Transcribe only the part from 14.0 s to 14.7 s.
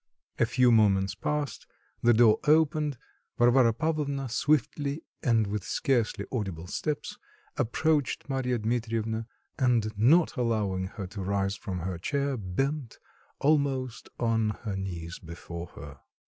on